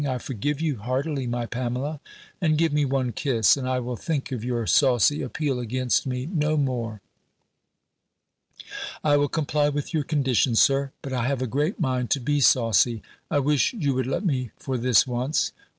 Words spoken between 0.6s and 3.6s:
you heartily, my Pamela; and give me one kiss,